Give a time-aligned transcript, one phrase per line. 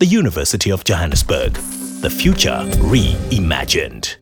[0.00, 1.52] The University of Johannesburg.
[2.00, 4.16] The future reimagined.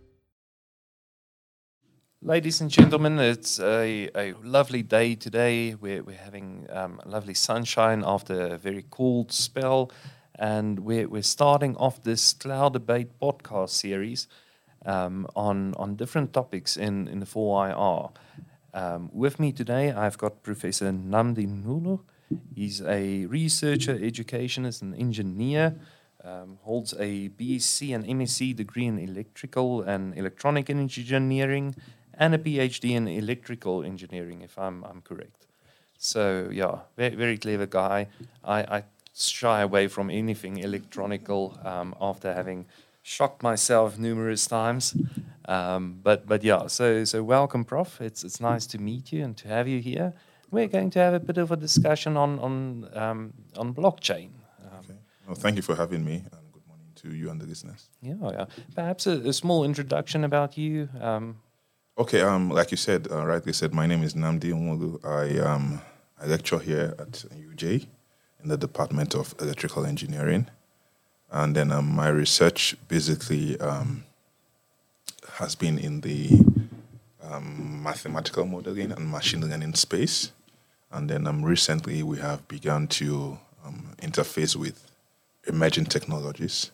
[2.21, 5.77] Ladies and gentlemen, it's a, a lovely day today.
[5.77, 9.93] We're, we're having um, lovely sunshine after a very cold spell.
[10.35, 14.27] And we're, we're starting off this Cloud Debate podcast series
[14.85, 18.11] um, on, on different topics in, in the 4IR.
[18.75, 22.01] Um, with me today, I've got Professor Nnamdi Nwulu.
[22.55, 25.77] He's a researcher, educationist, and engineer.
[26.25, 31.77] Um, holds a BSc and MSc degree in electrical and electronic engineering,
[32.15, 35.47] and a PhD in electrical engineering, if I'm I'm correct.
[35.97, 38.09] So yeah, very very clever guy.
[38.45, 38.85] I, I
[39.15, 42.67] shy away from anything electronical um, after having
[43.03, 44.97] shocked myself numerous times.
[45.47, 48.01] Um, but but yeah, so so welcome, Prof.
[48.01, 50.13] It's it's nice to meet you and to have you here.
[50.51, 54.31] We're going to have a bit of a discussion on on um, on blockchain.
[54.81, 54.99] Okay.
[55.27, 57.89] Well, thank you for having me, and good morning to you and the listeners.
[58.03, 58.47] Yeah, yeah.
[58.75, 60.89] Perhaps a, a small introduction about you.
[61.01, 61.37] Um,
[61.99, 65.05] Okay, um, like you said, uh, rightly said, my name is Nnamdi Nwulu.
[65.05, 65.81] I um,
[66.23, 67.87] I lecture here at UJ
[68.41, 70.47] in the Department of Electrical Engineering,
[71.33, 74.05] and then um, my research basically um,
[75.39, 76.39] has been in the
[77.21, 80.31] um, mathematical modeling and machine learning space,
[80.93, 84.91] and then um, recently we have begun to um, interface with
[85.47, 86.71] emerging technologies,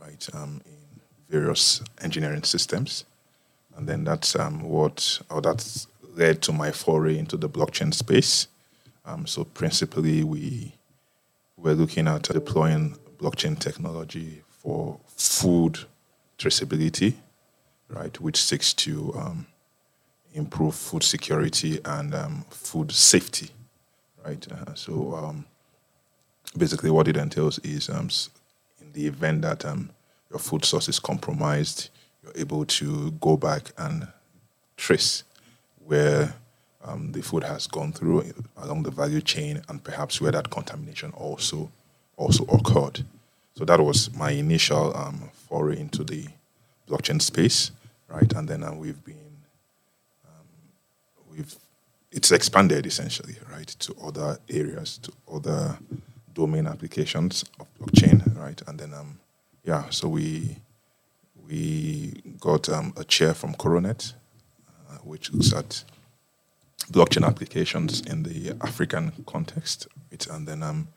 [0.00, 3.04] right, um, in various engineering systems
[3.78, 8.48] and then that's um, what or that's led to my foray into the blockchain space.
[9.06, 10.74] Um, so principally, we
[11.56, 15.78] were looking at deploying blockchain technology for food
[16.38, 17.14] traceability,
[17.88, 19.46] right, which seeks to um,
[20.38, 23.50] improve food security and um, food safety,
[24.24, 24.46] right.
[24.50, 25.44] Uh, so um,
[26.56, 28.08] basically, what it entails is um,
[28.80, 29.64] in the event that
[30.30, 31.90] your food source is compromised
[32.28, 34.08] you're able to go back and
[34.76, 35.24] trace
[35.84, 36.34] where
[36.84, 38.24] um, the food has gone through
[38.58, 41.70] along the value chain and perhaps where that contamination also
[42.16, 43.04] also occurred.
[43.54, 46.26] So that was my initial um, foray into the
[46.88, 47.70] blockchain space,
[48.08, 48.30] right?
[48.32, 49.27] And then uh, we've been um,
[51.38, 51.56] we've
[52.10, 55.78] it's expanded essentially, right, to other areas, to other
[56.34, 58.60] domain applications of blockchain, right?
[58.66, 59.20] And then um,
[59.64, 60.56] yeah, so we
[61.46, 64.12] we got um, a chair from Coronet,
[64.90, 65.84] uh, which looks at
[66.90, 70.26] blockchain applications in the African context, right?
[70.28, 70.88] and then um,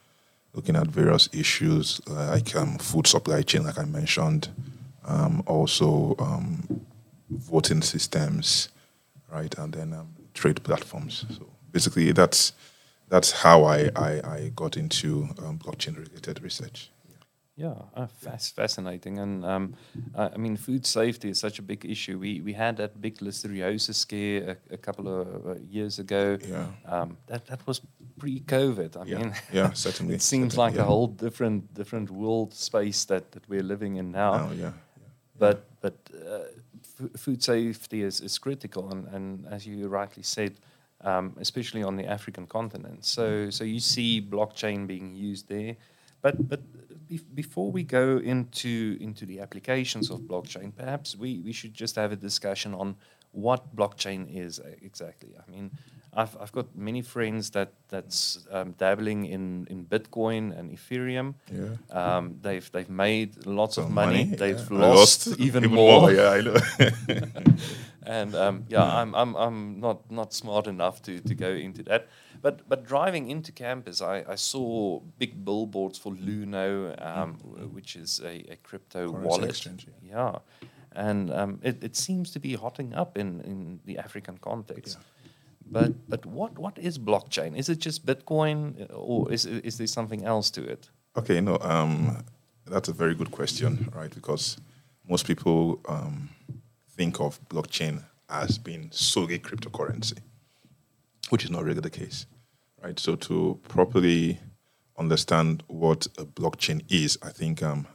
[0.53, 4.49] looking at various issues like um, food supply chain, like I mentioned,
[5.05, 6.81] um, also um,
[7.29, 8.69] voting systems,
[9.31, 11.25] right, and then um, trade platforms.
[11.29, 12.53] So basically, that's
[13.09, 16.91] that's how I I, I got into blockchain related research.
[17.57, 18.07] Yeah, uh,
[18.55, 19.19] fascinating.
[19.19, 19.75] And um,
[20.15, 22.17] I mean, food safety is such a big issue.
[22.17, 26.37] We we had that big listeriosis scare a, a couple of uh, years ago.
[26.47, 26.65] Yeah.
[26.85, 27.81] Um, that that was
[28.17, 28.97] pre-COVID.
[28.97, 29.17] I yeah.
[29.17, 30.15] mean, yeah, certainly.
[30.15, 30.83] it seems certainly, like yeah.
[30.83, 34.37] a whole different different world space that, that we're living in now.
[34.37, 34.71] Now, yeah.
[35.37, 36.39] But but uh,
[37.17, 40.53] food safety is, is critical, and, and as you rightly said.
[41.03, 45.75] Um, especially on the African continent, so so you see blockchain being used there,
[46.21, 46.61] but but
[47.33, 52.11] before we go into into the applications of blockchain, perhaps we, we should just have
[52.11, 52.95] a discussion on
[53.31, 55.29] what blockchain is uh, exactly.
[55.37, 55.71] I mean,
[56.13, 61.35] I've I've got many friends that that's um, dabbling in, in Bitcoin and Ethereum.
[61.49, 61.75] Yeah.
[61.89, 64.25] Um, they've they've made lots Some of money.
[64.25, 64.77] money, They've yeah.
[64.77, 66.01] lost, Lost even, even more.
[66.01, 66.57] more, yeah, I know.
[68.03, 72.07] and um, yeah, I'm, I'm I'm not not smart enough to, to go into that.
[72.41, 77.35] But but driving into campus, I, I saw big billboards for Luno, um,
[77.73, 79.49] which is a, a crypto wallet.
[79.49, 80.39] exchange, Yeah,
[80.93, 84.97] and um, it, it seems to be hotting up in, in the African context.
[85.71, 87.57] But but what, what is blockchain?
[87.57, 90.89] Is it just Bitcoin, or is is there something else to it?
[91.15, 92.23] Okay, no, um,
[92.65, 94.13] that's a very good question, right?
[94.13, 94.57] Because
[95.07, 96.29] most people um,
[96.89, 100.19] think of blockchain as being solely cryptocurrency,
[101.29, 102.25] which is not really the case,
[102.83, 102.99] right?
[102.99, 104.39] So to properly
[104.97, 107.87] understand what a blockchain is, I think um,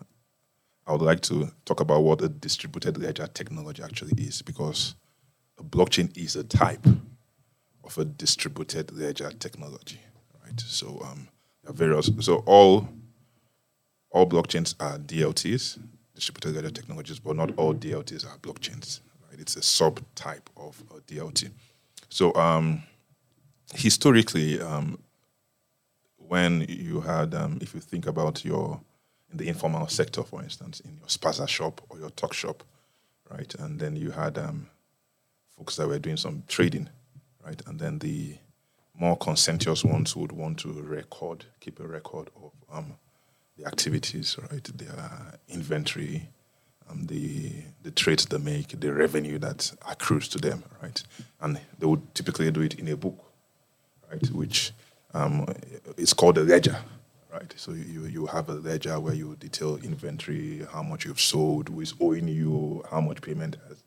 [0.86, 4.94] I would like to talk about what a distributed ledger technology actually is, because
[5.58, 6.86] a blockchain is a type
[7.86, 10.00] of a distributed ledger technology,
[10.44, 10.60] right?
[10.60, 11.28] So um,
[11.64, 12.10] various.
[12.20, 12.88] So all
[14.10, 15.78] all blockchains are DLTs,
[16.14, 19.00] distributed ledger technologies, but not all DLTs are blockchains.
[19.28, 19.40] Right?
[19.40, 21.50] It's a subtype of a DLT.
[22.08, 22.82] So um,
[23.74, 24.98] historically, um,
[26.16, 28.80] when you had, um, if you think about your
[29.30, 32.62] in the informal sector, for instance, in your spaza shop or your tuck shop,
[33.30, 33.52] right?
[33.58, 34.68] And then you had um,
[35.56, 36.88] folks that were doing some trading,
[37.46, 37.62] right?
[37.66, 38.36] And then the
[38.98, 42.94] more conscientious ones would want to record, keep a record of um,
[43.56, 44.64] the activities, right?
[44.64, 46.28] Their inventory,
[46.90, 47.52] um, the
[47.82, 51.02] the trades they make, the revenue that accrues to them, right?
[51.40, 53.18] And they would typically do it in a book,
[54.10, 54.26] right?
[54.30, 54.72] Which
[55.14, 55.46] um,
[55.96, 56.76] is called a ledger,
[57.32, 57.52] right?
[57.56, 61.80] So you you have a ledger where you detail inventory, how much you've sold, who
[61.80, 63.82] is owing you, how much payment has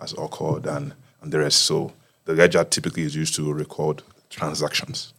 [0.00, 1.62] has occurred, and and the rest.
[1.62, 1.92] So
[2.30, 5.14] the ledger typically is used to record transactions,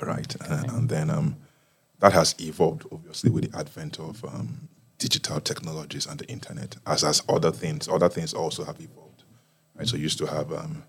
[0.00, 0.36] right?
[0.48, 1.36] Uh, and then um,
[1.98, 4.68] that has evolved obviously with the advent of um,
[4.98, 7.88] digital technologies and the internet, as as other things.
[7.88, 9.24] Other things also have evolved,
[9.74, 9.88] right?
[9.88, 10.84] So you used to have um,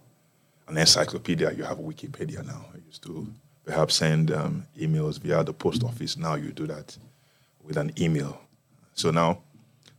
[0.67, 1.51] an encyclopedia.
[1.51, 2.65] You have Wikipedia now.
[2.75, 3.27] You used to
[3.65, 6.15] perhaps send um, emails via the post office.
[6.15, 6.95] Now you do that
[7.63, 8.39] with an email.
[8.93, 9.41] So now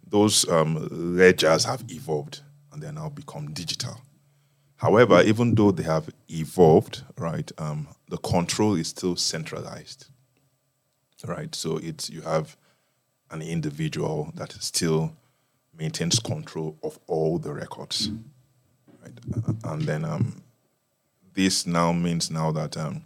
[0.09, 2.43] those um, ledgers have evolved
[2.73, 4.01] and they now become digital.
[4.79, 10.07] However, even though they have evolved, right, um, the control is still centralized,
[11.27, 11.53] right?
[11.53, 12.57] So it's you have
[13.31, 15.17] an individual that still
[15.77, 18.11] maintains control of all the records,
[19.03, 19.19] right?
[19.37, 20.43] Uh, and then um,
[21.35, 23.03] this now means now that um,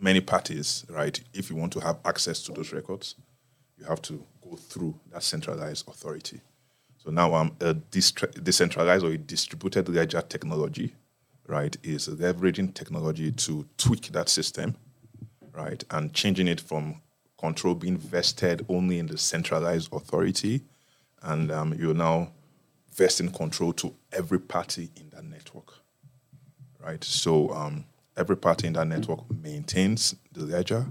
[0.00, 3.14] many parties, right, if you want to have access to those records,
[3.76, 6.40] you have to go through that centralized authority.
[6.98, 10.94] So now um, a decentralized or a distributed ledger technology,
[11.46, 14.76] right, is leveraging technology to tweak that system,
[15.52, 17.00] right, and changing it from
[17.38, 20.62] control being vested only in the centralized authority,
[21.22, 22.32] and um, you're now
[22.92, 25.74] vesting control to every party in that network,
[26.84, 27.02] right?
[27.04, 27.84] So um,
[28.16, 30.86] every party in that network maintains the ledger.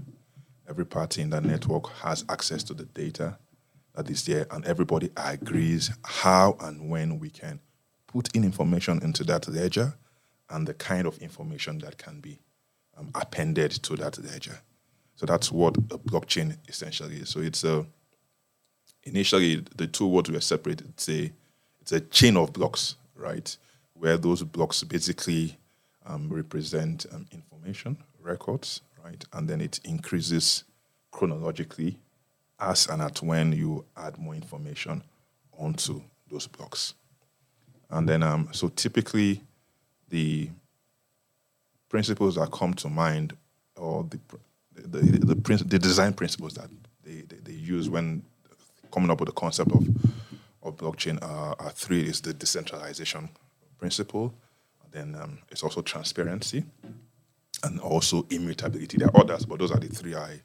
[0.66, 3.38] Every party in that network has access to the data
[3.98, 7.58] that is there, and everybody agrees how and when we can
[8.06, 9.92] put in information into that ledger
[10.50, 12.38] and the kind of information that can be
[12.96, 14.60] um, appended to that ledger.
[15.16, 17.30] So that's what a blockchain essentially is.
[17.30, 17.84] So it's a
[19.02, 20.90] initially the two words were separated.
[20.90, 21.32] It's a
[21.80, 23.56] it's a chain of blocks, right?
[23.94, 25.58] Where those blocks basically
[26.06, 29.24] um, represent um, information, records, right?
[29.32, 30.62] And then it increases
[31.10, 31.98] chronologically
[32.60, 35.02] as and at when you add more information
[35.56, 36.00] onto
[36.30, 36.94] those blocks.
[37.90, 39.42] And then, um, so typically,
[40.08, 40.50] the
[41.88, 43.36] principles that come to mind,
[43.76, 44.18] or the
[44.74, 46.68] the the, the, the design principles that
[47.02, 48.22] they, they, they, use when
[48.92, 49.88] coming up with the concept of
[50.62, 53.30] of blockchain are, are three: is the decentralization
[53.78, 54.34] principle,
[54.90, 56.64] then um, it's also transparency,
[57.64, 58.98] and also immutability.
[58.98, 60.40] There are others, but those are the three I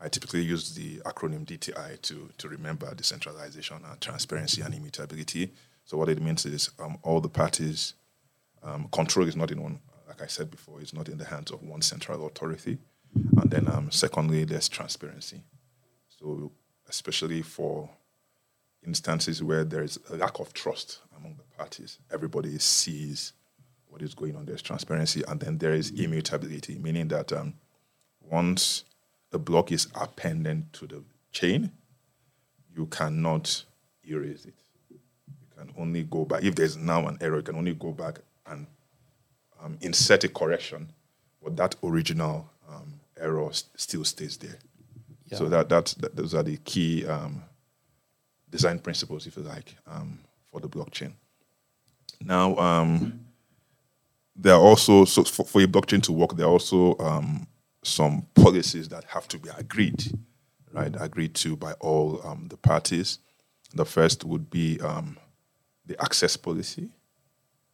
[0.00, 5.52] I typically use the acronym DTI to, to remember decentralization, and transparency, and immutability.
[5.84, 7.94] So what it means is um, all the parties,
[8.62, 11.50] um, control is not in one, like I said before, it's not in the hands
[11.50, 12.78] of one central authority.
[13.14, 15.42] And then um, secondly, there's transparency.
[16.08, 16.52] So
[16.88, 17.90] especially for
[18.86, 23.34] instances where there is a lack of trust among the parties, everybody sees
[23.88, 24.46] what is going on.
[24.46, 27.54] There's transparency, and then there is immutability, meaning that um,
[28.20, 28.84] once
[29.30, 31.70] the block is appended to the chain,
[32.74, 33.64] you cannot
[34.08, 34.54] erase it.
[34.90, 34.98] You
[35.56, 36.42] can only go back.
[36.42, 38.66] If there's now an error, you can only go back and
[39.62, 40.88] um, insert a correction,
[41.42, 44.58] but that original um, error st- still stays there.
[45.26, 45.38] Yeah.
[45.38, 47.42] So that, that's, that, those are the key um,
[48.50, 50.18] design principles, if you like, um,
[50.50, 51.12] for the blockchain.
[52.22, 53.20] Now, um,
[54.34, 57.46] there are also so for, for, a blockchain to work, there are also um,
[57.82, 60.18] some policies that have to be agreed,
[60.72, 60.94] right?
[60.98, 63.18] Agreed to by all um, the parties.
[63.74, 65.16] The first would be um,
[65.86, 66.90] the access policy,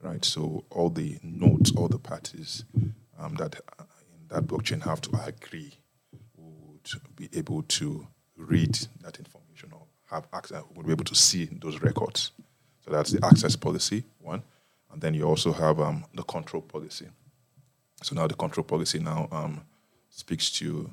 [0.03, 0.25] right?
[0.25, 2.65] So all the nodes, all the parties
[3.19, 5.75] um, that uh, in that blockchain have to agree
[6.37, 11.47] would be able to read that information or have access, would be able to see
[11.47, 12.33] those records.
[12.85, 14.43] So that's the access policy, one.
[14.93, 17.09] And then you also have um, the control policy.
[18.03, 19.63] So now the control policy now um,
[20.17, 20.91] speaks to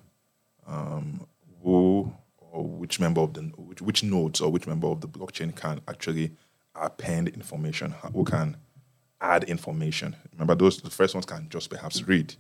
[0.68, 1.26] um,
[1.64, 2.14] who
[2.52, 5.80] or which member of the which, which nodes or which member of the blockchain can
[5.88, 6.32] actually
[6.76, 8.58] append information, who can
[9.22, 10.16] add information.
[10.34, 12.36] Remember, those the first ones can just perhaps read,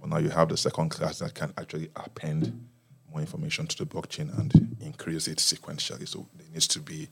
[0.00, 2.66] but now you have the second class that can actually append
[3.10, 6.06] more information to the blockchain and increase it sequentially.
[6.06, 7.08] So there needs to be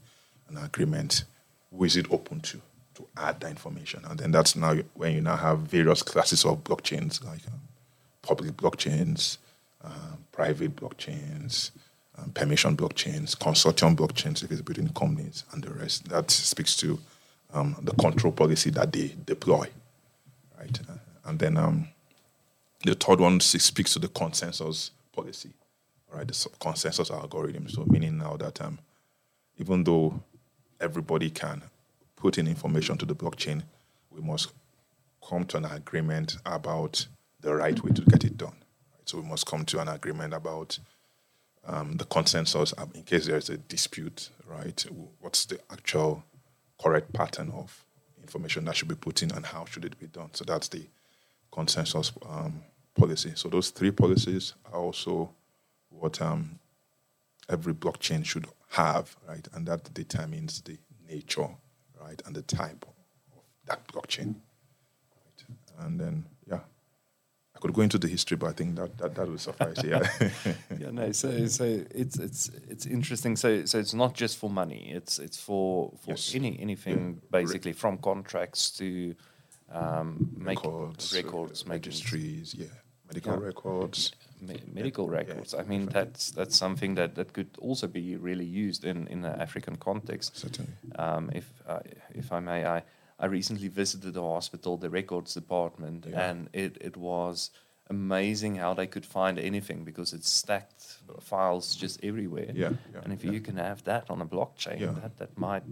[0.49, 1.25] an agreement.
[1.71, 2.61] Who is it open to
[2.97, 4.05] to add the information?
[4.05, 7.41] And then that's now when you now have various classes of blockchains like.
[8.25, 9.39] Public blockchains,
[9.83, 11.71] um, private blockchains,
[12.17, 16.09] um, permission blockchains, consortium blockchains if it's between companies and the rest.
[16.09, 16.99] That speaks to
[17.53, 19.69] um, the control policy that they deploy,
[20.59, 20.81] right?
[20.89, 20.95] Uh,
[21.27, 21.89] and then um,
[22.85, 25.51] the third one speaks to the consensus policy,
[26.13, 26.27] right?
[26.27, 27.69] The consensus algorithm.
[27.69, 28.79] So meaning now that um,
[29.59, 30.21] even though
[30.81, 31.63] everybody can
[32.17, 33.63] put in information to the blockchain,
[34.11, 34.53] we must
[35.27, 37.07] come to an agreement about
[37.45, 38.57] the right way to get it done.
[39.05, 40.79] So we must come to an agreement about
[41.67, 44.85] um, the consensus in case there is a dispute, right?
[45.21, 46.25] What's the actual
[46.83, 47.85] correct pattern of
[48.21, 50.31] information that should be put in and how should it be done?
[50.33, 50.87] So that's the
[51.53, 52.63] consensus um,
[52.95, 53.33] policy.
[53.35, 55.31] So those three policies are also
[55.91, 56.59] what um,
[57.49, 59.47] every blockchain should have, right?
[59.53, 61.49] And that determines the nature,
[62.01, 64.35] right, and the type of that blockchain.
[65.15, 65.87] Right?
[65.87, 66.61] And then, yeah,
[67.65, 69.83] could go into the history, but I think that that, that will suffice.
[69.83, 70.07] Yeah.
[70.79, 70.91] yeah.
[70.91, 71.13] No.
[71.13, 73.37] So so it's it's it's interesting.
[73.37, 74.93] So so it's not just for money.
[74.93, 76.35] It's it's for for yes.
[76.35, 77.41] any anything yeah.
[77.41, 79.15] basically from contracts to
[79.73, 82.67] um, make records, records, uh, registries, yeah,
[83.07, 83.47] medical yeah.
[83.47, 84.13] records.
[84.41, 85.55] Me- medical records.
[85.55, 89.41] I mean, that's that's something that, that could also be really used in in an
[89.41, 90.37] African context.
[90.37, 90.73] Certainly.
[90.97, 91.81] Um, if uh,
[92.15, 92.83] if I may, I
[93.19, 96.31] I recently visited the hospital, the records department, yeah.
[96.31, 97.51] and it, it was
[97.91, 102.51] amazing how they could find anything because it's stacked files just everywhere.
[102.53, 103.33] Yeah, yeah and if yeah.
[103.33, 105.63] you can have that on a blockchain, that, that might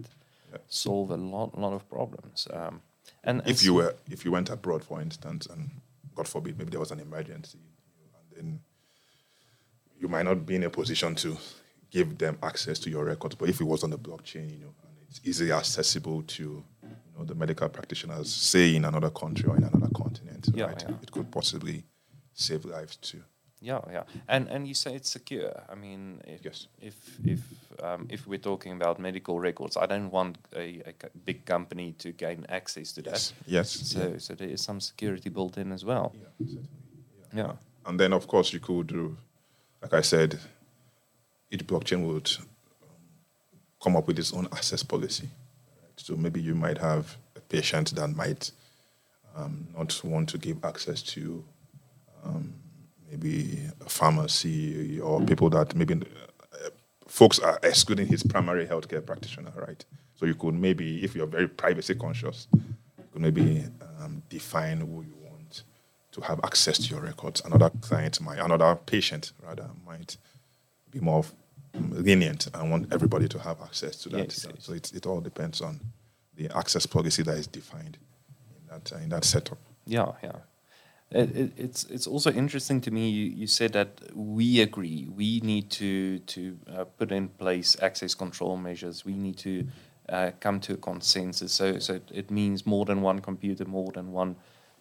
[0.67, 2.47] solve a lot lot of problems.
[2.51, 2.81] Um,
[3.23, 5.69] and if you were if you went abroad, for instance, and
[6.15, 7.59] God forbid, maybe there was an emergency,
[8.15, 8.59] and then
[9.99, 11.37] you might not be in a position to
[11.89, 13.35] give them access to your records.
[13.35, 16.63] But if it was on the blockchain, you know, and it's easily accessible to
[17.17, 20.85] know, the medical practitioners, say in another country or in another continent, yeah, right?
[20.87, 20.95] Yeah.
[21.01, 21.83] It could possibly
[22.33, 23.23] save lives too.
[23.61, 25.63] Yeah, yeah, and and you say it's secure.
[25.69, 26.67] I mean, if yes.
[26.81, 27.39] if if
[27.81, 30.93] um, if we're talking about medical records, I don't want a, a
[31.25, 33.29] big company to gain access to yes.
[33.29, 33.51] that.
[33.51, 33.69] Yes.
[33.71, 34.17] So yeah.
[34.17, 36.13] so there is some security built in as well.
[36.13, 36.69] Yeah, certainly.
[37.33, 37.43] Yeah.
[37.45, 37.51] yeah.
[37.85, 39.15] And then of course you could do,
[39.81, 40.39] like I said,
[41.49, 42.29] each blockchain would
[43.81, 45.29] come up with its own access policy.
[45.95, 48.51] So maybe you might have a patient that might
[49.35, 51.43] um, not want to give access to
[52.23, 52.53] um,
[53.09, 56.69] maybe a pharmacy or people that maybe uh,
[57.07, 59.83] folks are excluding his primary healthcare practitioner, right?
[60.15, 63.65] So you could maybe, if you're very privacy conscious, you could maybe
[63.99, 65.63] um, define who you want
[66.11, 67.41] to have access to your records.
[67.45, 70.17] Another client might, another patient rather, might
[70.91, 71.25] be more
[71.73, 74.31] lenient and want everybody to have access to that.
[74.59, 75.79] So it, it all depends on
[76.35, 77.97] the access policy that is defined
[78.57, 79.57] in that uh, in that setup.
[79.85, 80.31] Yeah, yeah.
[81.11, 83.09] It, it, it's it's also interesting to me.
[83.09, 88.15] You, you said that we agree we need to to uh, put in place access
[88.15, 89.05] control measures.
[89.05, 89.67] We need to
[90.09, 91.53] uh, come to a consensus.
[91.53, 94.35] So so it means more than one computer, more than one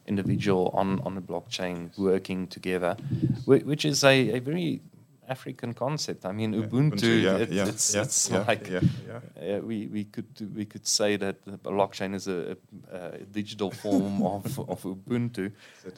[0.07, 2.97] individual on on the blockchain working together,
[3.45, 4.81] which is a, a very
[5.29, 6.25] African concept.
[6.25, 7.23] I mean, Ubuntu.
[7.23, 11.45] yeah, it, yeah, it's, yeah, it's like uh, we we could we could say that
[11.63, 12.57] blockchain is a,
[12.93, 15.53] a, a digital form of, of Ubuntu.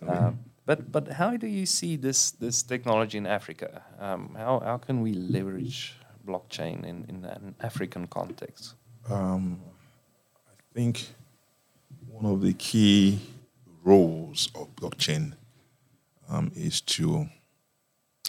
[0.07, 3.83] Um, but but how do you see this this technology in Africa?
[3.99, 8.75] Um, how how can we leverage blockchain in in an African context?
[9.11, 9.61] Um,
[10.47, 11.09] I think
[12.09, 13.19] one of the key
[13.85, 15.33] roles of blockchain
[16.29, 17.29] um, is to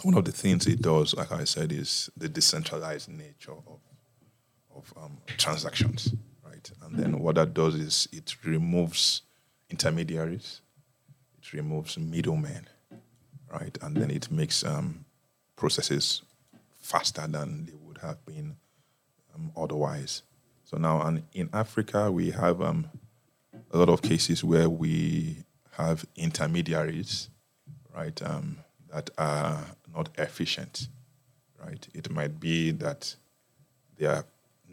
[0.04, 3.80] one of the things it does, like I said, is the decentralized nature of
[4.76, 6.70] of um, transactions, right?
[6.84, 9.22] And then what that does is it removes
[9.70, 10.62] intermediaries,
[11.40, 12.68] it removes middlemen,
[13.50, 13.78] right?
[13.82, 15.06] And then it makes um,
[15.56, 16.24] processes
[16.82, 18.58] faster than they would have been
[19.34, 20.24] um, otherwise.
[20.66, 22.90] So now, and in Africa, we have um,
[23.72, 25.46] a lot of cases where we
[25.78, 27.30] have intermediaries,
[27.96, 28.22] right?
[28.22, 28.58] Um,
[28.92, 30.88] that are not efficient,
[31.64, 31.88] right?
[31.94, 33.16] It might be that
[33.98, 34.26] they are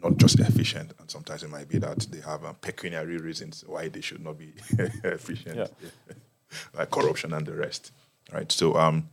[0.03, 3.87] not just efficient, and sometimes it might be that they have um, pecuniary reasons why
[3.87, 4.53] they should not be
[5.03, 6.13] efficient, yeah.
[6.77, 7.91] like corruption and the rest,
[8.33, 8.51] right?
[8.51, 9.09] So, um,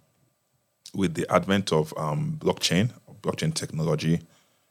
[0.94, 2.90] with the advent of um, blockchain,
[3.22, 4.20] blockchain technology,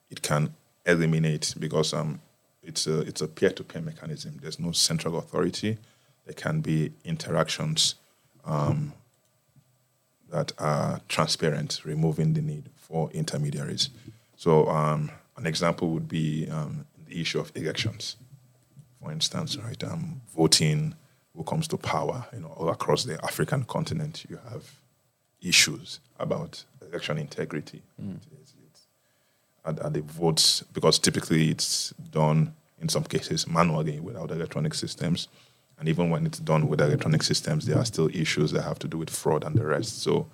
[0.09, 0.53] it can
[0.85, 2.19] eliminate because um,
[2.61, 4.37] it's a it's a peer-to-peer mechanism.
[4.41, 5.77] There's no central authority.
[6.25, 7.95] There can be interactions
[8.45, 8.93] um,
[10.31, 13.89] that are transparent, removing the need for intermediaries.
[14.35, 18.15] So, um, an example would be um, the issue of elections.
[19.01, 20.95] For instance, right, um, voting
[21.35, 24.63] who comes to power, you know, all across the African continent, you have
[25.41, 27.81] issues about election integrity.
[27.97, 28.81] It's, it's,
[29.65, 35.27] at, at the votes, because typically it's done in some cases manually without electronic systems.
[35.79, 38.87] And even when it's done with electronic systems, there are still issues that have to
[38.87, 40.01] do with fraud and the rest.
[40.01, 40.27] So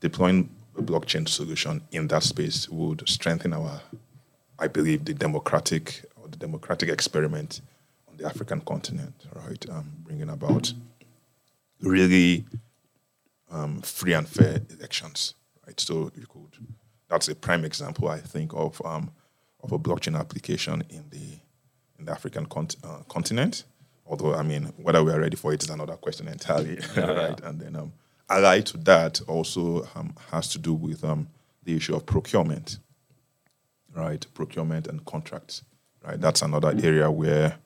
[0.00, 3.80] deploying a blockchain solution in that space would strengthen our,
[4.58, 7.60] I believe, the democratic or the democratic experiment
[8.08, 9.68] on the African continent, right?
[9.68, 10.72] Um, bringing about
[11.80, 12.44] really
[13.50, 15.34] um, free and fair elections,
[15.66, 15.78] right?
[15.80, 16.64] So you could,
[17.08, 19.10] that's a prime example, I think, of um,
[19.64, 21.40] of a blockchain application in the
[21.98, 23.64] in the African cont- uh, continent.
[24.08, 27.38] Although, I mean, whether we are ready for it is another question entirely, right?
[27.40, 27.92] And then um,
[28.28, 31.28] allied to that also um, has to do with um,
[31.64, 32.78] the issue of procurement,
[33.94, 34.24] right?
[34.34, 35.62] Procurement and contracts,
[36.04, 36.20] right?
[36.20, 37.58] That's another area where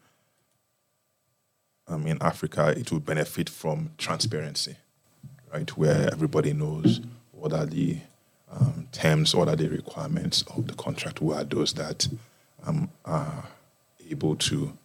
[1.89, 4.77] um, in Africa it will benefit from transparency,
[5.53, 5.71] right?
[5.77, 7.01] Where everybody knows
[7.33, 7.99] what are the
[8.51, 12.09] um, terms, what are the requirements of the contract, who are those that
[12.67, 13.45] um, are
[14.11, 14.77] able to,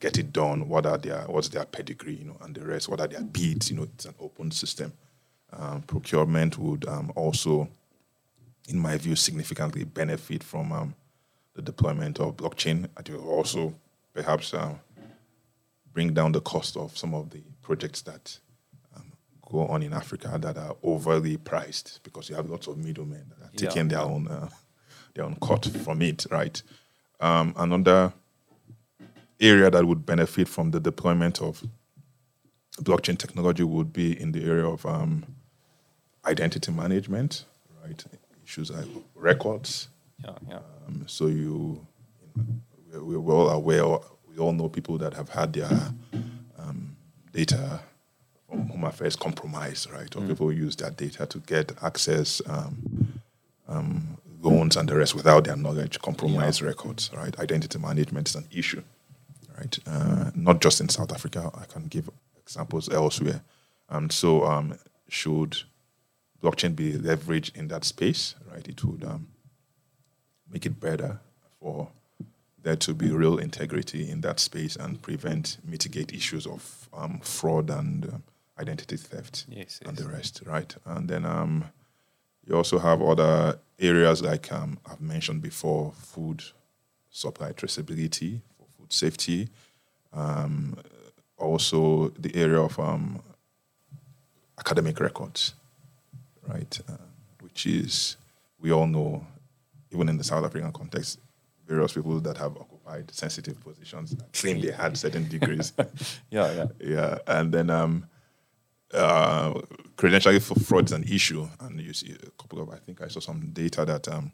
[0.00, 3.00] get it done, what are their, what's their pedigree, you know, and the rest, what
[3.00, 4.92] are their bids, you know, it's an open system.
[5.52, 7.68] Um, procurement would um, also,
[8.68, 10.94] in my view, significantly benefit from um,
[11.54, 12.84] the deployment of blockchain.
[12.98, 13.74] It will also
[14.14, 14.78] perhaps um,
[15.92, 18.38] bring down the cost of some of the projects that
[18.94, 19.10] um,
[19.50, 23.46] go on in Africa that are overly priced because you have lots of middlemen that
[23.46, 23.68] are Yeah.
[23.70, 24.48] taking their own uh,
[25.14, 26.62] their own cut from it, right?
[27.20, 28.12] Um, another
[29.40, 31.62] area that would benefit from the deployment of
[32.82, 35.24] blockchain technology would be in the area of um,
[36.24, 37.44] identity management,
[37.84, 38.04] right?
[38.44, 39.88] Issues like records.
[40.24, 40.58] Yeah, yeah.
[40.86, 41.86] Um, so you,
[42.92, 43.84] we're, we're all aware,
[44.28, 45.70] we all know people that have had their
[46.58, 46.96] um,
[47.32, 47.80] data
[48.48, 50.14] from Home Affairs compromised, right?
[50.16, 53.20] Or people use that data to get access, um,
[53.68, 57.38] um, loans and the rest without their knowledge, compromise records, right?
[57.38, 58.82] Identity management is an issue,
[59.58, 59.78] right?
[59.86, 61.50] Uh, not just in South Africa.
[61.54, 63.42] I can give examples elsewhere.
[63.88, 65.56] And so, um, should
[66.42, 68.66] blockchain be leveraged in that space, right?
[68.68, 69.28] It would um,
[70.50, 71.20] make it better
[71.60, 71.88] for
[72.62, 77.70] there to be real integrity in that space and prevent, mitigate issues of um, fraud
[77.70, 78.22] and um,
[78.58, 80.04] identity theft Yes, and yes.
[80.06, 80.74] the rest, right?
[80.84, 81.64] And then um,
[82.46, 86.42] you also have other areas like um, I've mentioned before, food
[87.10, 88.40] supply traceability,
[88.88, 89.48] safety.
[90.12, 90.76] Um,
[91.36, 93.20] also, the area of um,
[94.58, 95.54] academic records,
[96.46, 96.80] right?
[96.88, 96.96] Uh,
[97.40, 98.16] which is,
[98.60, 99.24] we all know,
[99.92, 101.18] even in the South African context,
[101.66, 105.72] various people that have occupied sensitive positions claim they had certain degrees.
[106.30, 106.66] Yeah, yeah.
[106.80, 108.06] yeah, and then um,
[108.92, 109.54] uh,
[109.96, 112.70] credentialing for fraud is an issue, and you see a couple of.
[112.70, 114.32] I think I saw some data that um,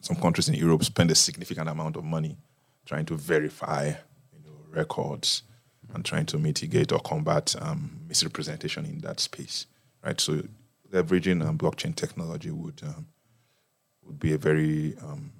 [0.00, 2.36] some countries in Europe spend a significant amount of money
[2.88, 3.88] trying to verify,
[4.32, 5.42] you know, records
[5.92, 9.66] and trying to mitigate or combat um, misrepresentation in that space,
[10.02, 10.18] right?
[10.18, 10.42] So,
[10.90, 13.06] leveraging um, blockchain technology would um,
[14.02, 15.30] would be a very um,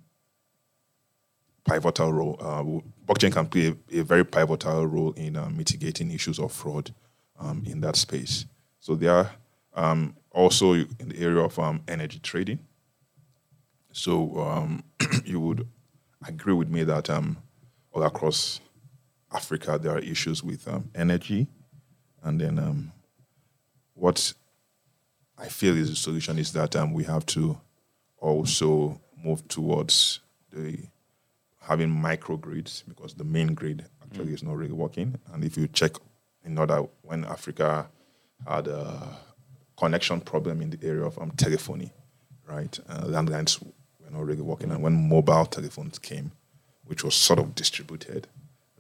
[1.67, 2.37] pivotal role.
[2.39, 2.63] Uh,
[3.07, 6.95] blockchain can play a, a very pivotal role in uh, mitigating issues of fraud
[7.41, 8.45] um, in that space.
[8.79, 9.31] So there are
[9.73, 11.59] um, also in the area of
[11.89, 12.59] energy trading.
[13.91, 14.83] So
[15.25, 15.67] you would
[16.27, 17.39] agree with me that um,
[17.93, 18.61] all across
[19.33, 21.47] Africa there are issues with um, energy,
[22.23, 22.93] and then um,
[23.95, 24.33] what
[25.37, 27.61] I feel is the solution is that um, we have to
[28.19, 30.79] also move towards the
[31.61, 35.19] having microgrids because the main grid actually is not really working.
[35.33, 35.93] And if you check
[36.45, 37.89] in order when Africa
[38.47, 39.19] had a
[39.77, 41.93] connection problem in the area of um, telephony,
[42.49, 42.79] right?
[42.89, 43.63] Uh, landlines
[44.11, 44.71] not really working.
[44.71, 46.33] And when mobile telephones came,
[46.87, 48.27] which was sort of distributed,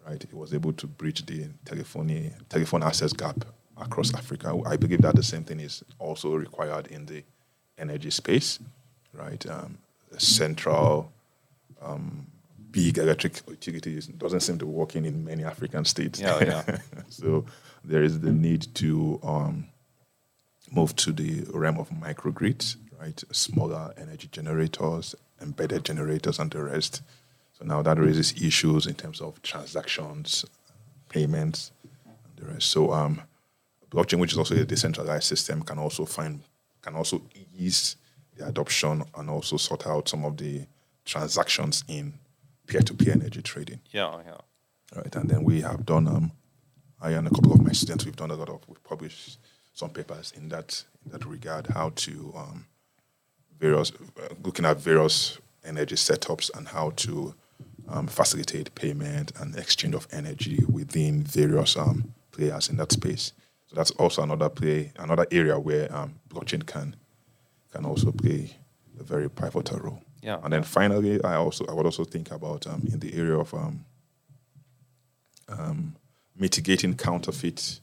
[0.07, 3.45] right, it was able to bridge the telephony telephone access gap
[3.77, 4.55] across Africa.
[4.67, 7.23] I believe that the same thing is also required in the
[7.77, 8.59] energy space,
[9.13, 9.45] right?
[9.47, 9.79] Um,
[10.15, 11.13] a central
[12.71, 16.21] big electric utilities doesn't seem to be working in many African states.
[16.21, 16.79] Yeah, yeah.
[17.09, 17.45] so
[17.85, 19.67] there is the need to um,
[20.71, 23.23] move to the realm of microgrids, right?
[23.33, 27.03] Smaller energy generators, embedded generators, and the rest.
[27.59, 30.45] So now that raises issues in terms of transactions,
[31.09, 31.73] payments,
[32.05, 32.71] and the rest.
[32.71, 33.23] So um,
[33.91, 36.41] blockchain, which is also a decentralized system, can also find
[36.83, 37.23] can also
[37.57, 37.97] ease
[38.37, 40.65] the adoption and also sort out some of the
[41.05, 42.15] transactions in
[42.67, 43.81] peer-to-peer energy trading.
[43.91, 44.37] Yeah, yeah.
[44.95, 46.33] Right, and then we have done um,
[47.01, 49.39] I and a couple of my students, we've done a lot of, we've published
[49.73, 52.67] some papers in that in that regard, how to um,
[53.59, 53.93] various
[54.45, 57.35] looking at various energy setups and how to
[57.89, 63.33] um, facilitate payment and exchange of energy within various um, players in that space.
[63.67, 66.97] So that's also another play, another area where um, blockchain can
[67.73, 68.57] can also play
[68.99, 70.03] a very pivotal role.
[70.23, 70.39] Yeah.
[70.43, 73.53] And then finally, I also I would also think about um, in the area of
[73.55, 73.85] um,
[75.49, 75.97] um,
[76.37, 77.81] mitigating counterfeit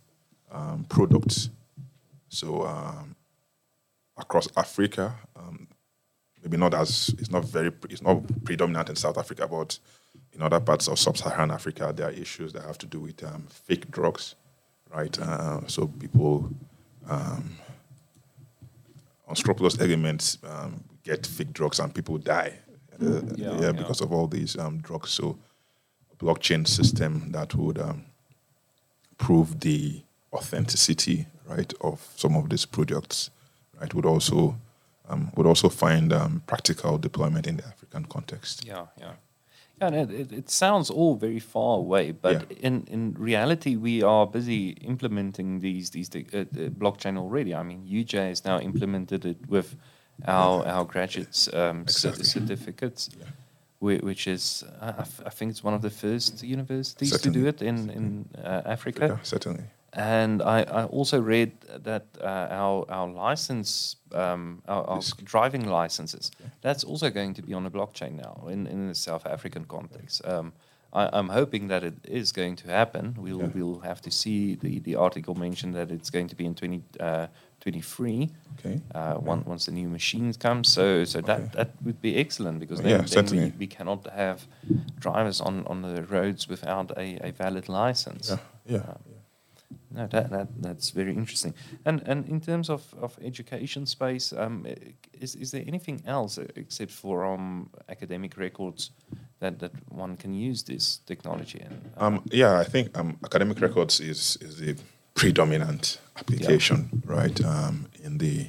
[0.52, 1.50] um, products.
[2.30, 3.15] So um,
[4.18, 5.68] across Africa, um,
[6.42, 9.80] maybe not as it's not very it's not predominant in South Africa, but
[10.34, 13.48] in other parts of sub-Saharan Africa, there are issues that have to do with um,
[13.50, 14.36] fake drugs,
[14.94, 15.18] right?
[15.20, 16.50] Uh, so people
[17.10, 17.58] um,
[19.28, 22.54] unscrupulous elements um, get fake drugs and people die.
[23.02, 23.72] Uh, Yeah, yeah, yeah.
[23.72, 25.12] because of all these um, drugs.
[25.12, 25.38] So,
[26.12, 28.06] a blockchain system that would um,
[29.18, 30.02] prove the
[30.34, 33.32] authenticity, right, of some of these products,
[33.82, 34.56] right, would also
[35.10, 38.66] um, would also find um, practical deployment in the African context.
[38.66, 39.12] Yeah, yeah.
[39.82, 42.58] Yeah, and it, it, sounds all very far away, but Yeah.
[42.68, 47.54] in, in reality, we are busy implementing these these uh, uh, blockchain already.
[47.54, 49.76] I mean, UJ has now implemented it with
[50.28, 52.24] our our graduates um, Exactly.
[52.24, 53.26] certificates, Yeah.
[53.80, 57.46] which is I, I f- I think it's one of the first universities to do
[57.48, 59.06] it in in uh, Africa.
[59.08, 59.64] Yeah, certainly.
[59.98, 61.52] And I, I also read
[61.84, 62.26] that uh,
[62.64, 66.32] our our license, um, our, our driving licenses,
[66.62, 70.22] that's also going to be on the blockchain now in, in the South African context.
[70.26, 70.52] Um,
[70.94, 73.16] I, I'm hoping that it is going to happen.
[73.18, 73.52] We'll Yeah.
[73.56, 74.56] we'll have to see.
[74.56, 77.28] The, the article mentioned that it's going to be in 20, uh,
[78.60, 78.82] Okay.
[78.94, 80.64] uh, one, once the new machines come.
[80.64, 81.50] So so that, Okay.
[81.54, 84.46] that would be excellent because then, Yeah, then we, we cannot have
[85.00, 88.30] drivers on, on the roads without a, a valid license.
[88.30, 88.78] Yeah, yeah.
[88.80, 88.98] Uh,
[89.96, 91.54] no, that, that that's very interesting.
[91.86, 94.66] And and in terms of, of education space, um,
[95.22, 98.92] is is there anything else uh, except for um, academic records
[99.40, 101.82] that, that one can use this technology in?
[101.98, 104.76] Um, yeah, I think um, academic records is is the
[105.14, 107.46] predominant application, right?
[107.46, 108.48] Um, in the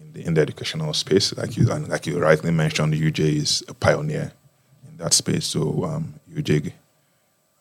[0.00, 3.64] in the in the educational space, like you and like you rightly mentioned, UJ is
[3.68, 4.32] a pioneer
[4.88, 5.46] in that space.
[5.46, 6.72] So um, UJ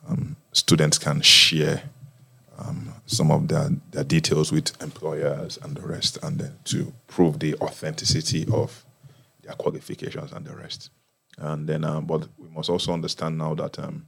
[0.10, 1.84] um, students can share
[2.60, 7.40] um, some of their, their details with employers and the rest, and then to prove
[7.40, 8.86] the authenticity of
[9.42, 10.92] their qualifications and the rest.
[11.38, 14.08] And then, um, but we must also understand now that um,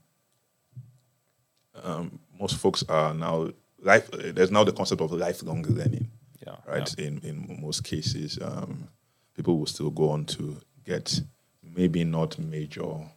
[1.84, 3.50] um, most folks are now
[3.82, 4.10] life.
[4.12, 6.10] There's now the concept of lifelong learning,
[6.46, 6.94] yeah, right?
[7.00, 8.88] In in most cases, um,
[9.36, 11.22] people will still go on to get
[11.64, 13.10] maybe not major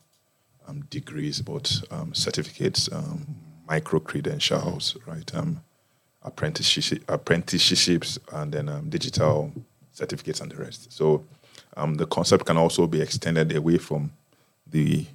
[0.66, 3.37] um, degrees, but um, certificates, um,
[3.68, 5.35] micro credentials, right?
[5.35, 5.62] Um,
[6.24, 9.52] apprenticeship, apprenticeships, and then um, digital
[9.92, 10.92] certificates and the rest.
[10.92, 11.24] So
[11.76, 14.12] um, the concept can also be extended away from
[14.66, 15.06] the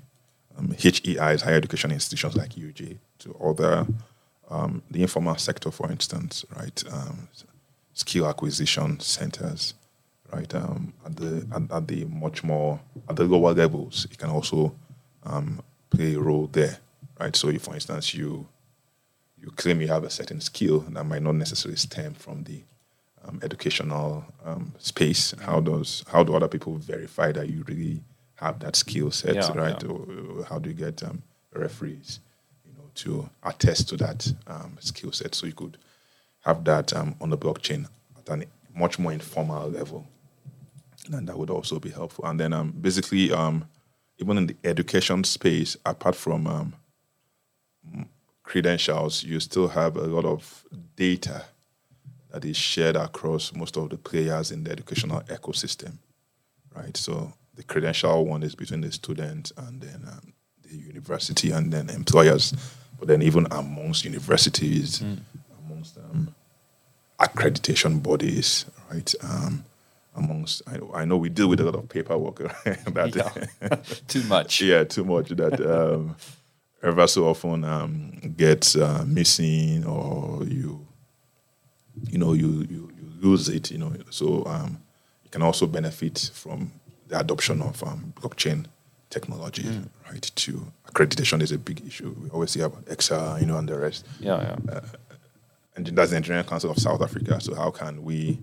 [0.58, 3.86] um, HEIs, higher education institutions like UJ, to other
[4.50, 6.84] um, the informal sector, for instance, right?
[6.92, 7.28] Um,
[7.94, 9.74] skill acquisition centers,
[10.34, 10.54] right?
[10.56, 14.74] Um, at the at, at the much more at the lower levels, it can also
[15.24, 16.80] um, play a role there,
[17.20, 17.36] right?
[17.36, 18.48] So, if, for instance, you
[19.42, 22.64] you claim you have a certain skill that might not necessarily stem from the
[23.26, 25.34] um, educational um, space.
[25.42, 28.02] How does how do other people verify that you really
[28.36, 29.82] have that skill set, Yeah, right?
[29.82, 29.90] yeah.
[29.90, 31.22] Or, or how do you get um,
[31.54, 32.20] referees,
[32.66, 35.36] you know, to attest to that um, skill set?
[35.36, 35.78] So you could
[36.46, 40.08] have that um, on the blockchain at a much more informal level,
[41.12, 42.26] and that would also be helpful.
[42.26, 43.68] And then um, basically, um,
[44.18, 46.76] even in the education space, apart from um,
[48.50, 51.44] credentials, you still have a lot of data
[52.32, 55.94] that is shared across most of the players in the educational ecosystem,
[56.76, 56.98] right?
[56.98, 60.34] So the credential one is between the student and then um,
[60.64, 62.54] the university and then employers,
[62.98, 65.04] but then even amongst universities,
[65.66, 66.34] amongst um,
[67.20, 69.14] accreditation bodies, right?
[69.22, 69.64] Um,
[70.16, 73.76] amongst, I, I know we deal with a lot of paperwork that Yeah.
[74.08, 74.62] Too much.
[74.62, 76.16] yeah, too much that um,
[76.84, 80.86] ever so often um, gets uh, missing or you,
[82.10, 83.94] you know, you, you, you lose it, you know.
[84.10, 84.82] So um,
[85.24, 86.72] you can also benefit from
[87.08, 88.66] the adoption of um, blockchain
[89.10, 89.66] technology,
[90.10, 90.22] right?
[90.36, 92.16] To accreditation is a big issue.
[92.22, 94.80] We always hear about ECSA, you know, and the rest Yeah, yeah.
[95.76, 97.42] and that's the Engineering Council of South Africa.
[97.42, 98.40] So how can we?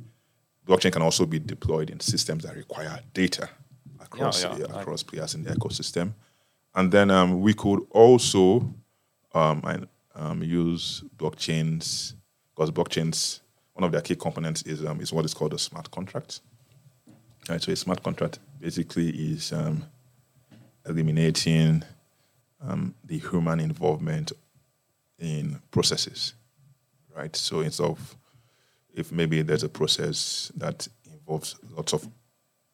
[0.67, 3.49] Blockchain can also be deployed in systems that require data
[4.01, 6.13] across yeah, yeah, I- across players in the ecosystem,
[6.77, 8.73] and then um, we could also
[9.35, 12.15] um, um, use blockchains
[12.55, 13.41] because blockchains
[13.73, 16.41] one of their key components is um, is what is called a smart contract.
[17.49, 19.85] Right, so a smart contract basically is um,
[20.87, 21.83] eliminating
[22.61, 24.33] um, the human involvement
[25.19, 26.35] in processes,
[27.17, 27.35] right?
[27.37, 28.17] So instead of
[28.95, 32.09] if maybe there's a process that involves lots of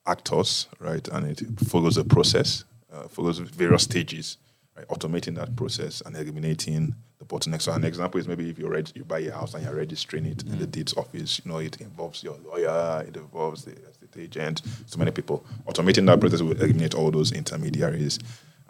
[0.06, 4.38] actors, right, and it follows a process, uh, follows various stages,
[4.76, 7.62] right, automating that process and eliminating the bottlenecks.
[7.62, 10.26] So an example is maybe if you reg- you buy a house and you're registering
[10.26, 14.16] it in the deeds office, you know, it involves your lawyer, it involves the estate
[14.18, 15.44] agent, so many people.
[15.66, 18.18] Automating that process will eliminate all those intermediaries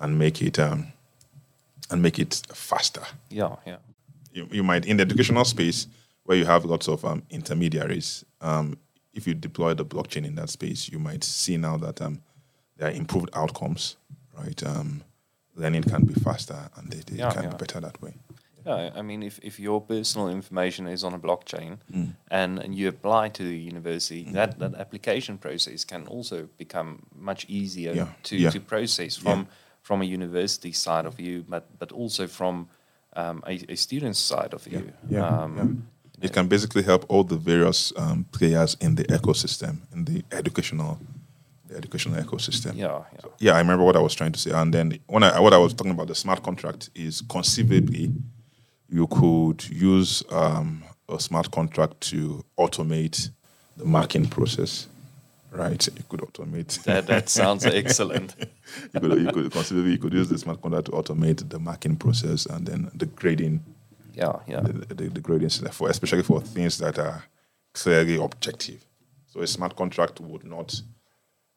[0.01, 0.93] and make it um,
[1.91, 3.03] and make it faster.
[3.29, 3.77] Yeah, yeah.
[4.33, 5.87] You, you might in the educational space
[6.25, 8.25] where you have lots of um, intermediaries.
[8.41, 8.79] Um,
[9.13, 12.23] if you deploy the blockchain in that space, you might see now that um,
[12.83, 13.97] there are improved outcomes,
[14.37, 14.61] right?
[14.67, 15.03] Um,
[15.55, 17.51] learning can be faster and they, they Yeah, can yeah.
[17.51, 18.15] be better that way.
[18.67, 22.15] Yeah, I mean, if, if your personal information is on a blockchain Mm.
[22.31, 27.47] and, and you apply to the university, that, that application process can also become much
[27.49, 28.51] easier Yeah, to, yeah.
[28.51, 29.47] to process from
[29.83, 32.69] from a university side of you, but but also from
[33.17, 34.93] um, a, a student's side of you.
[35.11, 35.83] Yeah, um.
[36.21, 40.97] It can basically help all the various um, players in the ecosystem, in the educational,
[41.73, 42.77] the educational ecosystem.
[42.77, 43.31] Yeah, yeah.
[43.39, 44.51] yeah, I remember what I was trying to say.
[44.51, 48.13] And then when I what I was talking about the smart contract is conceivably
[48.89, 53.31] you could use um, a smart contract to automate
[53.79, 54.87] the marking process,
[55.51, 55.87] right?
[55.97, 56.83] You could automate.
[56.85, 58.35] That, that sounds excellent.
[58.93, 61.97] you could you could conceivably you could use the smart contract to automate the marking
[61.97, 63.63] process and then the grading,
[64.15, 64.61] Yeah, yeah.
[64.61, 67.25] the, the, the grading for especially for things that are
[67.73, 68.85] clearly objective.
[69.27, 70.83] So a smart contract would not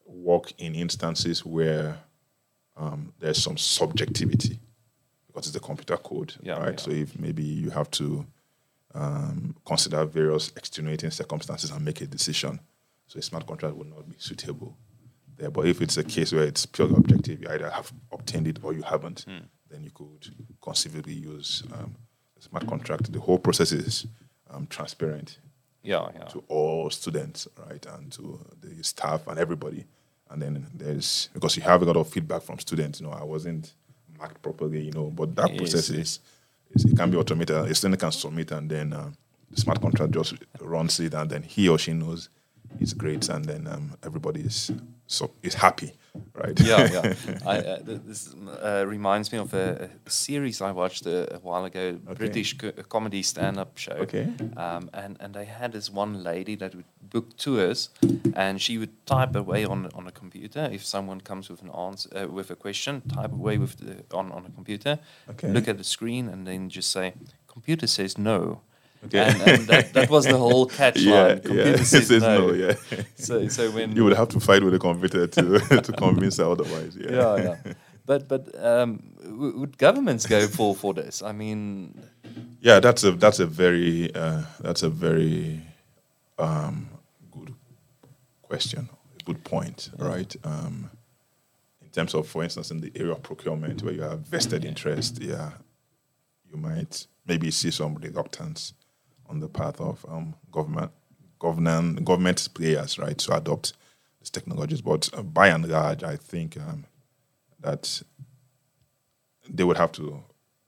[0.05, 1.97] work in instances where
[2.77, 4.59] um, there's some subjectivity
[5.27, 6.71] because it's the computer code, Yeah, right?
[6.71, 6.75] yeah.
[6.77, 8.25] So if maybe you have to
[8.93, 12.59] um, consider various extenuating circumstances and make a decision,
[13.07, 14.77] so a smart contract would not be suitable
[15.37, 15.51] there.
[15.51, 18.73] But if it's a case where it's purely objective, you either have obtained it or
[18.73, 19.45] you haven't, Hmm.
[19.69, 20.27] then you could
[20.61, 21.95] conceivably use um,
[22.37, 23.11] a smart contract.
[23.11, 24.05] The whole process is
[24.49, 25.39] um, transparent
[25.85, 26.23] Yeah, yeah.
[26.25, 29.85] to all students, right, and to the staff and everybody.
[30.29, 32.99] And then there's because you have a lot of feedback from students.
[32.99, 33.73] You know, I wasn't
[34.17, 34.81] marked properly.
[34.81, 36.19] You know, but that Yes, process is,
[36.71, 37.55] is it can be automated.
[37.55, 39.13] A student can submit, and then um,
[39.51, 42.29] the smart contract just runs it, and then he or she knows
[42.79, 44.71] it's great, and then um, everybody is
[45.07, 45.93] so is happy,
[46.33, 46.59] right?
[46.59, 47.13] yeah, yeah.
[47.45, 51.65] I, uh, this uh, reminds me of a, a series I watched a, a while
[51.65, 53.97] ago, British co- comedy stand-up show.
[54.03, 54.27] Okay.
[54.57, 57.89] Um, and and they had this one lady that would book tours,
[58.35, 62.09] and she would type away on on a computer if someone comes with an answer
[62.15, 64.99] uh, with a question, type away with the on on a computer,
[65.29, 65.51] Okay.
[65.53, 67.13] look at the screen, and then just say,
[67.47, 68.61] "Computer says no."
[69.05, 69.19] Okay.
[69.19, 71.41] And, and that, that was the whole catch yeah, line.
[71.49, 71.73] yeah.
[71.73, 72.47] Computer It says, says no.
[72.47, 72.75] no, yeah.
[73.17, 76.45] So so when You would have to fight with the computer to to convince her
[76.51, 76.97] otherwise.
[76.97, 77.73] Yeah, yeah, yeah.
[78.05, 81.21] But but um, w- would governments go for for this?
[81.23, 81.93] I mean,
[82.61, 85.61] Yeah, that's a that's a very uh, that's a very
[86.39, 86.89] um,
[87.31, 87.53] good
[88.43, 88.89] question,
[89.25, 90.35] good point, right?
[90.43, 90.89] Um,
[91.81, 95.21] in terms of, for instance, in the area of procurement, where you have vested interest,
[95.21, 95.51] yeah,
[96.51, 98.73] you might maybe see some reluctance
[99.29, 100.91] on the path of um, government
[101.39, 103.73] government government players, right, to adopt
[104.19, 104.81] these technologies.
[104.81, 106.85] But uh, by and large, I think um,
[107.61, 108.01] that
[109.49, 110.23] they would have to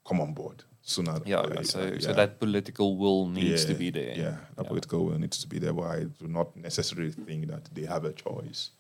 [0.08, 1.20] come on board sooner.
[1.26, 1.39] yeah.
[1.39, 4.15] or yeah, later, So so that political will needs to be there.
[4.15, 7.65] Yeah, that political will needs to be there, but I do not necessarily think that
[7.74, 8.72] they have a choice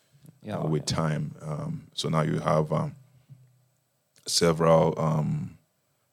[0.43, 1.35] Yeah, uh, with time.
[1.41, 2.95] Um, so now you have um,
[4.25, 5.57] several um,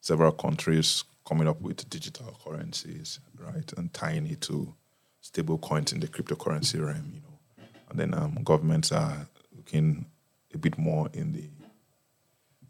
[0.01, 4.73] several countries coming up with digital currencies, right, and tying it to
[5.21, 10.05] stable coins in the cryptocurrency realm, you know, and then um, governments are looking
[10.53, 11.49] a bit more in the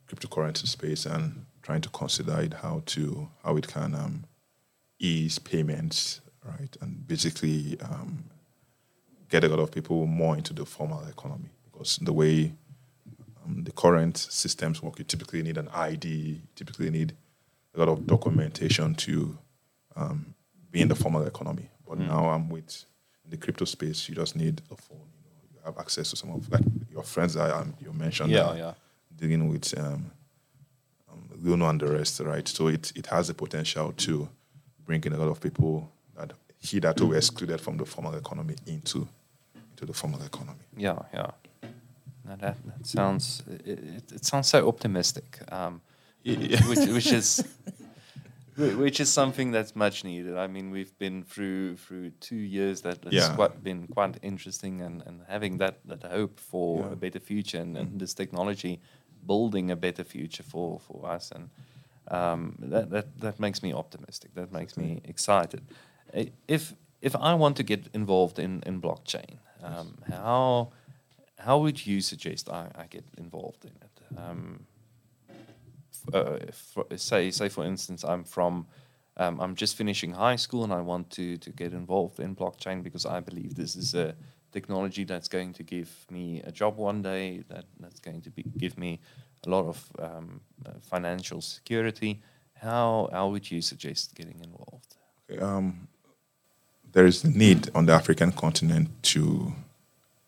[0.10, 4.24] cryptocurrency space and trying to consider it how to how it can um,
[5.00, 8.24] ease payments, right, and basically um,
[9.30, 11.50] get a lot of people more into the formal economy.
[11.72, 12.54] Because the way
[13.44, 17.14] um, the current systems work, you typically need an ID, typically need
[17.76, 19.38] a lot of documentation to
[19.96, 20.34] um,
[20.72, 21.70] be in the formal economy.
[21.88, 22.86] But now I'm with
[23.30, 24.98] the crypto space, you just need a phone.
[25.24, 28.32] You know, you have access to some of like your friends that um, you mentioned.
[28.32, 28.74] Yeah, yeah.
[29.16, 30.12] Dealing with um,
[31.12, 32.48] um, Luno and the rest, right?
[32.48, 34.30] So it it has the potential to
[34.86, 39.08] bring in a lot of people that hitherto were excluded from the formal economy into
[39.72, 40.66] into the formal economy.
[40.78, 41.32] Yeah, yeah.
[42.28, 45.40] No, that, that sounds it, it, it sounds so optimistic.
[45.52, 45.82] Um,
[46.70, 47.44] which which is
[48.58, 50.38] Which is something that's much needed.
[50.38, 53.36] I mean, we've been through through two years that has Yeah.
[53.36, 56.94] quite been quite interesting, and, and having that, that hope for Yeah.
[56.94, 58.80] a better future and, and this technology
[59.28, 61.50] building a better future for, for us, and
[62.08, 64.34] um, that, that that makes me optimistic.
[64.36, 65.62] That makes me excited.
[66.48, 70.72] If if I want to get involved in in blockchain, um, how
[71.40, 74.18] how would you suggest I, I get involved in it?
[74.18, 74.66] Um,
[76.14, 78.68] uh, for, say say for instance I'm from
[79.18, 82.84] um, I'm just finishing high school and I want to to get involved in blockchain
[82.84, 84.16] because I believe this is a
[84.52, 88.44] technology that's going to give me a job one day that that's going to be,
[88.58, 89.00] give me
[89.46, 92.22] a lot of um, uh, financial security.
[92.62, 94.96] How how would you suggest getting involved?
[95.42, 95.88] um,
[96.92, 99.54] there is a need on the African continent to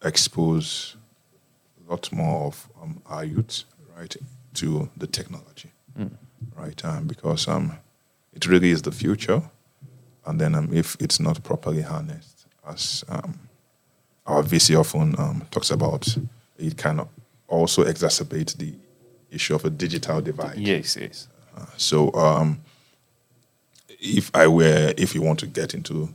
[0.03, 0.95] expose
[1.85, 3.63] a lot more of um, our youth,
[3.97, 4.15] right,
[4.55, 5.71] to the technology,
[6.55, 7.77] right, um, because um,
[8.33, 9.41] it really is the future,
[10.25, 13.39] and then um, if it's not properly harnessed, as um,
[14.25, 16.17] our VC often um, talks about,
[16.57, 17.07] it can
[17.47, 18.73] also exacerbate the
[19.31, 20.57] issue of a digital divide.
[20.57, 21.27] Yes, yes.
[21.55, 22.61] Uh, so um,
[23.99, 26.13] if I were, if you want to get into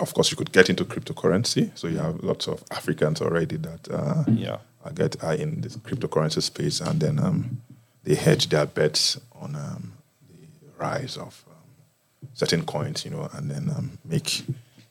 [0.00, 1.70] of course you could get into cryptocurrency.
[1.74, 4.58] So you have lots of Africans already that uh, Yeah.
[4.94, 7.60] get are in this cryptocurrency space, and then um,
[8.04, 9.92] they hedge their bets on um,
[10.30, 14.42] the rise of um, certain coins, you know, and then um, make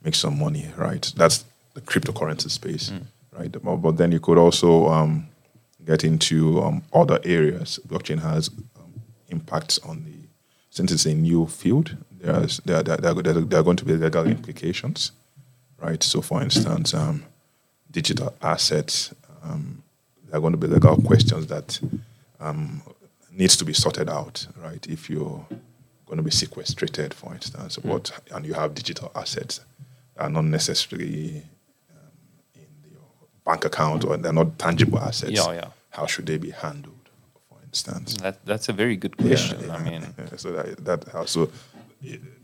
[0.03, 0.67] make some money.
[0.77, 2.91] Right, that's the cryptocurrency space,
[3.37, 3.51] right?
[3.51, 5.27] But, but then you could also um,
[5.85, 7.79] get into um, other areas.
[7.87, 10.11] Blockchain has um, impacts on the
[10.69, 11.95] since it's a new field.
[12.25, 15.11] There there, there, there, there are going to be legal implications,
[15.79, 16.01] right?
[16.03, 17.23] So, for instance, um,
[17.91, 19.13] digital assets.
[19.43, 19.83] Um,
[20.27, 21.79] there are going to be legal questions that
[22.39, 22.81] um,
[23.31, 24.85] needs to be sorted out, right?
[24.87, 25.45] If you're
[26.05, 29.61] going to be sequestrated, for instance, what and you have digital assets
[30.15, 31.43] that are not necessarily
[31.91, 32.11] um,
[32.55, 33.01] in your
[33.45, 35.31] bank account or they're not tangible assets.
[35.31, 35.67] Yeah, yeah.
[35.91, 37.09] How should they be handled,
[37.49, 38.15] for instance?
[38.17, 39.69] That that's a very good question.
[39.71, 41.49] I mean, Yeah, so that, that also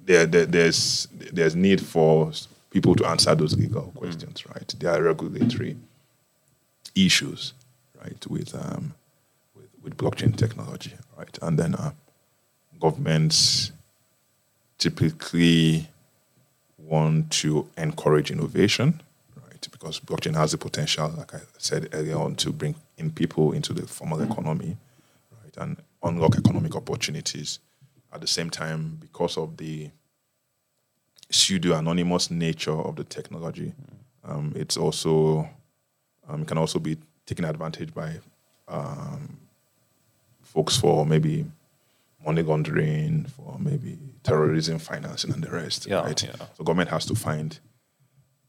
[0.05, 2.31] there, there there's there's need for
[2.69, 4.75] people to answer those legal questions, right?
[4.79, 5.75] There are regulatory
[6.95, 7.53] issues,
[8.01, 8.93] right, with um,
[9.55, 11.91] with, with blockchain technology, right, and then uh,
[12.79, 13.71] governments
[14.77, 15.87] typically
[16.77, 19.01] want to encourage innovation,
[19.47, 19.67] right?
[19.71, 23.73] Because blockchain has the potential, like I said earlier on, to bring in people into
[23.73, 24.77] the formal economy,
[25.43, 27.59] right, and unlock economic opportunities.
[28.13, 29.89] At the same time, because of the
[31.29, 33.73] pseudo anonymous nature of the technology,
[34.23, 35.49] um, it's also
[36.27, 38.19] um, it can also be taken advantage by
[38.67, 39.37] um,
[40.41, 41.45] folks for maybe
[42.25, 45.87] money laundering, for maybe terrorism financing, and the rest.
[45.87, 46.23] Yeah, right?
[46.23, 46.35] yeah.
[46.57, 47.57] So government has to find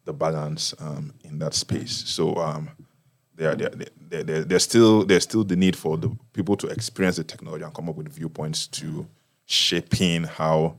[0.05, 1.93] the balance um, in that space.
[2.07, 2.71] So um,
[3.35, 7.17] there, there, there, there, there's still there's still the need for the people to experience
[7.17, 9.07] the technology and come up with viewpoints to
[9.47, 10.77] shaping how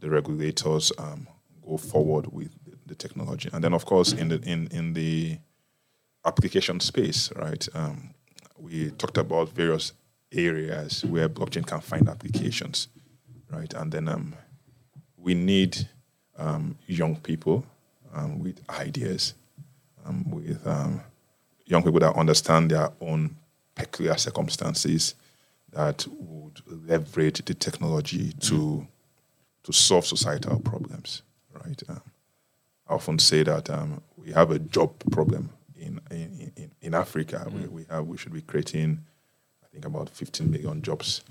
[0.00, 1.26] the regulators um,
[1.66, 2.50] go forward with
[2.86, 3.50] the, technology.
[3.52, 5.38] And then, of course, in the in in the
[6.24, 7.66] application space, right?
[7.74, 8.14] Um,
[8.56, 9.92] we talked about various
[10.30, 12.88] areas where blockchain can find applications,
[13.50, 13.74] right?
[13.74, 14.34] And then um,
[15.16, 15.88] we need
[16.38, 17.66] um, young people
[18.14, 19.34] um, with ideas,
[20.06, 20.64] um, with
[21.66, 23.36] young people that understand their own
[23.74, 25.14] peculiar circumstances,
[25.74, 28.86] that would leverage the technology to
[29.64, 31.22] to solve societal problems,
[31.64, 31.82] right?
[31.88, 32.02] Um,
[32.88, 37.46] I often say that um, we have a job problem in in, in, in Africa.
[37.52, 39.04] We, we have we should be creating,
[39.64, 41.22] I think, about 15 million jobs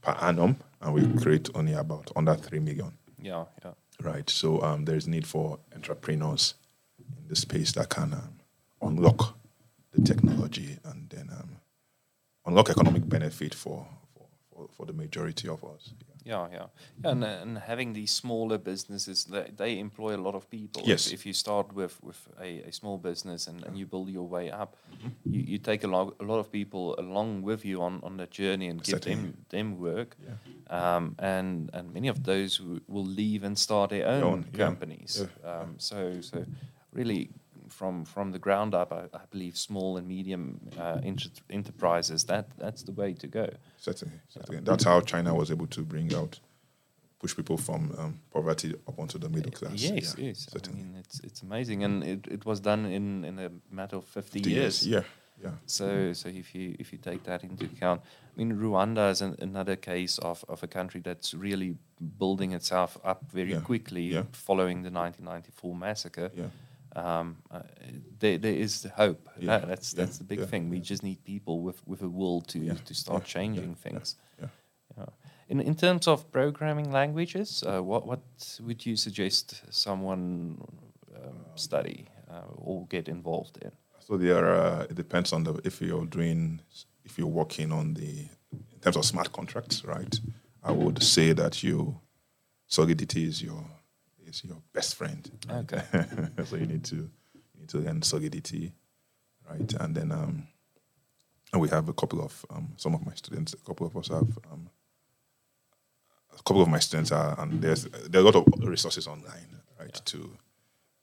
[0.00, 3.72] per annum, and we create only about under three million yeah, yeah.
[4.00, 4.28] right?
[4.30, 6.54] So um, there's need for entrepreneurs
[6.98, 8.38] in the space that can um,
[8.80, 9.36] unlock
[9.92, 11.55] the technology and then um,
[12.46, 13.86] unlock economic benefit for,
[14.52, 15.92] for, for, the majority of us.
[16.24, 16.66] Yeah, yeah,
[17.04, 20.82] yeah, and, and having these smaller businesses, they, they employ a lot of people.
[20.82, 21.12] If- Yes.
[21.12, 24.50] If, you start with with a, a small business and, and you build your way
[24.50, 25.32] up, Mm-hmm.
[25.34, 28.30] you, you take a lot a lot of people along with you on, on that
[28.30, 30.16] journey and give them them work.
[30.20, 30.96] Yeah.
[30.96, 35.22] Um, and and many of those will leave and start their own, own, companies.
[35.22, 36.44] yeah, Um, so so
[36.92, 37.28] really.
[37.68, 42.46] From from the ground up, I, I believe small and medium uh, inter- enterprises that
[42.58, 43.48] that's the way to go.
[43.78, 44.60] Certainly, certainly.
[44.62, 46.40] That's how China was able to bring out,
[47.18, 49.72] push people from um, poverty up onto the middle class.
[49.74, 50.46] Yes, Yeah, yes.
[50.48, 50.82] I Certainly.
[50.82, 54.38] mean, it's it's amazing, and it, it was done in, in a matter of fifty
[54.38, 54.86] 50 years.
[54.86, 55.02] Yeah,
[55.42, 55.50] Yeah.
[55.66, 59.34] So, so if you if you take that into account, I mean, Rwanda is an,
[59.42, 61.74] another case of, of a country that's really
[62.18, 63.60] building itself up very Yeah.
[63.64, 64.22] quickly Yeah.
[64.32, 66.30] following the 1994 massacre.
[66.36, 66.50] Yeah.
[66.96, 67.60] Um, uh,
[68.20, 69.28] there, there is hope.
[69.38, 69.46] Yeah.
[69.58, 70.04] That- that's Yeah.
[70.06, 70.48] that's the big Yeah.
[70.48, 70.70] thing.
[70.70, 72.74] We just need people with, with a will to Yeah.
[72.84, 73.32] to start Yeah.
[73.32, 73.82] changing Yeah.
[73.82, 74.16] things.
[74.40, 74.48] Yeah.
[74.96, 75.06] Yeah.
[75.48, 78.20] In in terms of programming languages, uh, what what
[78.60, 80.56] would you suggest someone
[81.16, 83.70] um, study uh, or get involved in?
[84.00, 86.60] So there, uh, it depends on the if you're doing
[87.04, 90.20] if you're working on the in terms of smart contracts, right?
[90.62, 92.00] I would say that you
[92.68, 93.64] Solidity is your
[94.26, 95.30] is your best friend.
[95.50, 95.82] Okay.
[96.44, 98.72] so you need to you need to learn Solidity,
[99.48, 99.72] right?
[99.80, 100.46] And then um,
[101.52, 103.54] and we have a couple of um, some of my students.
[103.54, 104.68] A couple of us have um,
[106.32, 109.60] a couple of my students are, and there's there are a lot of resources online,
[109.78, 110.00] right?
[110.06, 110.36] To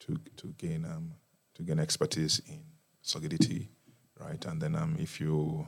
[0.02, 1.14] to to gain um,
[1.56, 2.64] to gain expertise in
[3.02, 3.70] Solidity,
[4.20, 4.44] right?
[4.46, 5.68] And then um, if you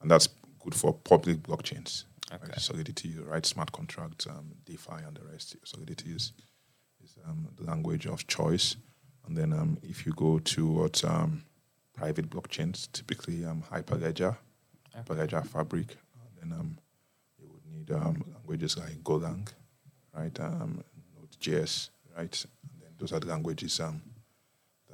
[0.00, 0.28] and that's
[0.62, 2.04] good for public blockchains.
[2.32, 2.44] Okay.
[2.48, 2.60] Right?
[2.60, 3.44] Solidity, right?
[3.44, 5.56] Smart contracts, um, DeFi, and the rest.
[5.64, 6.32] Solidity is
[7.04, 8.76] is um, the language of choice.
[9.26, 11.42] And then um, if you go towards um,
[11.94, 14.36] private blockchains, typically um, Hyperledger,
[14.96, 15.96] Hyperledger Fabric,
[16.40, 16.78] and then um,
[17.38, 19.46] you would need um, languages like Golang,
[20.14, 20.38] right?
[20.40, 20.82] Um,
[21.16, 22.46] Node.js, right?
[22.72, 24.02] And then those are the languages um,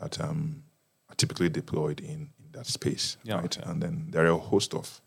[0.01, 0.63] that um,
[1.09, 3.57] are typically deployed in, in that space, Yeah, right?
[3.59, 3.71] yeah.
[3.71, 5.01] And then there are a host of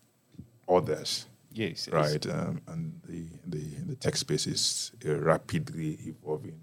[0.68, 1.86] others Yes.
[1.86, 1.94] yes.
[1.94, 2.26] right?
[2.34, 6.58] Um, and the, the the tech space is a rapidly evolving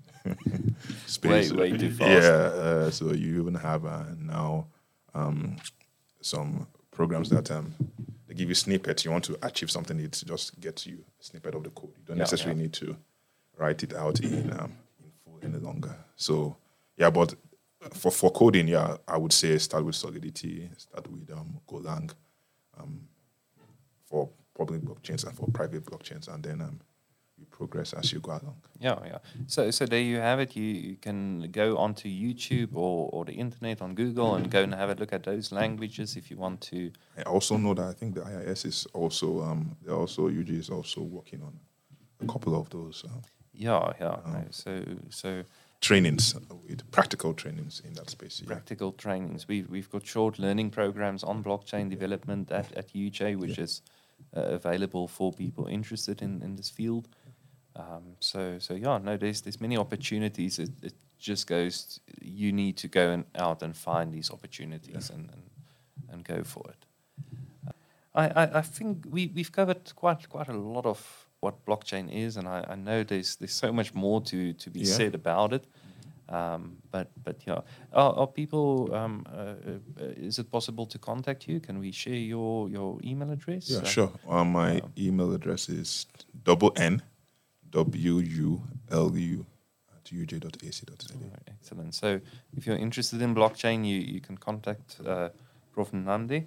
[1.05, 1.51] space.
[1.51, 2.23] way too fast.
[2.23, 2.29] Yeah.
[2.29, 4.67] Uh, so you even have uh, now
[5.13, 5.55] um,
[6.21, 7.73] some programs that um,
[8.27, 9.05] they give you snippets.
[9.05, 11.91] You want to achieve something, it just gets you a snippet of the code.
[11.97, 12.63] You don't Yeah, necessarily yeah.
[12.63, 12.97] need to
[13.57, 15.95] write it out in um, in full any longer.
[16.15, 16.55] So
[16.97, 17.33] yeah, but
[17.93, 22.11] for for coding, yeah, I would say start with Solidity, start with um, Golang
[22.79, 23.01] um,
[24.05, 26.81] for public blockchains and for private blockchains, and then um,
[27.59, 28.57] progress as you go along.
[28.79, 29.19] Yeah, yeah.
[29.47, 30.55] So, so there you have it.
[30.55, 34.73] You, you can go onto YouTube or, or the internet on Google and go and
[34.73, 36.91] have a look at those languages if you want to.
[37.17, 41.01] I also know that I think the IIS is also um, also UJ is also
[41.01, 41.53] working on
[42.23, 43.21] a couple of those um,
[43.53, 44.17] Yeah, yeah.
[44.33, 44.71] no, so,
[45.09, 45.43] so
[45.81, 46.35] trainings
[46.67, 48.41] with practical trainings in that space.
[48.41, 48.47] Yeah.
[48.53, 49.47] practical trainings.
[49.51, 53.81] We've we've got short learning programs on blockchain development at, at UJ, which is
[54.35, 57.07] uh, available for people interested in, in this field.
[57.75, 60.59] Um, so so yeah, no, there's there's many opportunities.
[60.59, 61.99] It, it just goes.
[62.21, 65.43] You need to go and out and find these opportunities and, and
[66.11, 66.85] and go for it.
[68.15, 72.37] I, I, I think we, we've covered quite quite a lot of what blockchain is,
[72.37, 74.93] and I, I know there's there's so much more to, to be Yeah.
[74.97, 75.63] said about it.
[76.27, 77.61] Um, but but yeah,
[77.93, 78.93] are, are people?
[78.93, 79.55] Um, uh,
[79.99, 81.59] uh, is it possible to contact you?
[81.59, 83.69] Can we share your your email address?
[83.69, 84.11] Yeah, Uh, sure.
[84.27, 86.05] Uh, my email address is
[86.43, 87.01] double N
[87.71, 88.61] W U
[88.91, 89.45] L U
[89.95, 91.13] at uj.ac.za.
[91.15, 91.95] Alright, Excellent.
[91.95, 92.19] So
[92.55, 95.29] if you're interested in blockchain, you, you can contact uh,
[95.73, 95.91] Prof.
[95.91, 96.45] Nnamdi.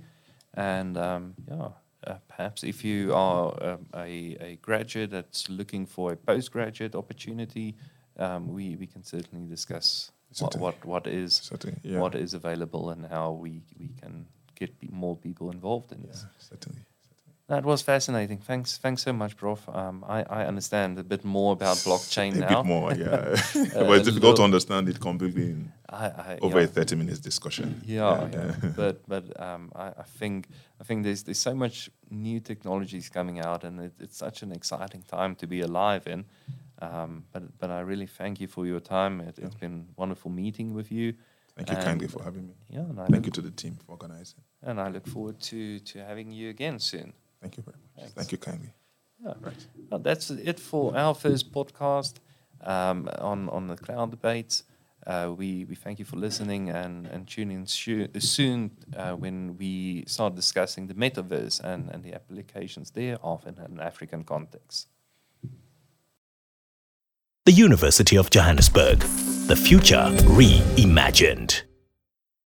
[0.54, 1.68] And um, yeah,
[2.06, 7.74] uh, perhaps if you are um, a, a graduate that's looking for a postgraduate opportunity,
[8.18, 11.50] um, we, we can certainly discuss what, what, what is
[11.82, 11.98] yeah.
[11.98, 16.26] what is available and how we, we can get more people involved in Yeah, this.
[16.38, 16.80] certainly.
[17.52, 18.38] That was fascinating.
[18.38, 19.68] Thanks, thanks so much, Prof.
[19.68, 22.46] Um, I, I understand a bit more about blockchain A now.
[22.46, 23.36] A bit more, yeah.
[23.76, 26.64] Uh, but it's difficult to understand it completely in I, I, over yeah.
[26.64, 27.82] a 30 minutes discussion.
[27.84, 28.54] Yeah, yeah.
[28.74, 30.48] but but um, I, I think
[30.80, 34.50] I think there's there's so much new technologies coming out, and it, it's such an
[34.52, 36.24] exciting time to be alive in.
[36.80, 39.20] Um, but but I really thank you for your time.
[39.20, 41.12] It, It's been wonderful meeting with you.
[41.56, 42.54] Thank you And, kindly for having me.
[42.70, 44.40] Yeah, and I Thank look, you to the team for organizing.
[44.62, 47.12] and I look forward to to having you again soon.
[47.42, 47.92] Thank you very much.
[47.98, 48.12] Thanks.
[48.14, 48.72] Thank you kindly.
[49.24, 49.34] Yeah.
[49.90, 52.14] Well, that's it for our first podcast
[52.60, 54.64] um, on on the cloud debates.
[55.06, 59.56] Uh, we we thank you for listening and and tune in shu- soon uh, when
[59.58, 64.88] we start discussing the metaverse and and the applications thereof in an African context.
[67.44, 69.00] The University of Johannesburg.
[69.48, 70.06] The future
[70.38, 71.62] reimagined.